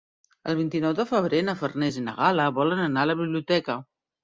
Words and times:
El 0.53 0.55
vint-i-nou 0.61 0.95
de 0.99 1.05
febrer 1.09 1.43
na 1.51 1.55
Farners 1.61 2.01
i 2.01 2.05
na 2.07 2.17
Gal·la 2.23 2.49
volen 2.59 2.85
anar 2.89 3.07
a 3.07 3.13
la 3.13 3.21
biblioteca. 3.23 3.81